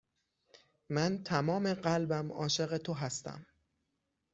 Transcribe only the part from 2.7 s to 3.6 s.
تو هستم.